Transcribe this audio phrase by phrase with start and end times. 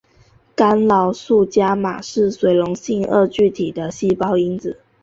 [0.55, 4.79] 干扰素伽玛是水溶性二聚体的细胞因子。